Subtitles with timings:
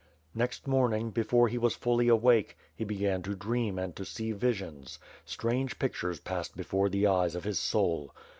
[0.33, 4.97] Next morning, before he was fully awake, he began to dream and to see visions;
[5.25, 7.23] strange pictures passed before the ^OO WITH FIRE AND SWORD.
[7.25, 8.13] eyes of his soul.